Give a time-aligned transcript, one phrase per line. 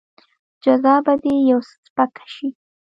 [0.63, 2.47] جزا به دې يو څه سپکه شي.